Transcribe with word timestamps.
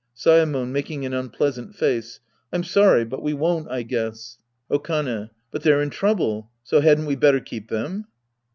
Saemon 0.17 0.71
{making 0.71 1.05
an 1.05 1.13
unpleasant 1.13 1.75
face). 1.75 2.19
I'm 2.51 2.63
sorry, 2.63 3.05
but 3.05 3.21
we 3.21 3.35
won't, 3.35 3.69
I 3.69 3.83
guess. 3.83 4.39
Okane, 4.71 5.29
But 5.51 5.61
they're 5.61 5.83
in 5.83 5.91
trouble, 5.91 6.49
so 6.63 6.81
hadn't 6.81 7.05
we 7.05 7.15
better 7.15 7.39
keep 7.39 7.69
them 7.69 8.07